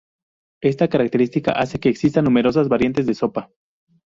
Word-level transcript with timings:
Esta 0.63 0.87
característica 0.87 1.51
hace 1.51 1.79
que 1.79 1.87
existan 1.89 2.25
numerosas 2.25 2.67
variantes 2.67 3.05
de 3.05 3.13
sopa. 3.13 3.51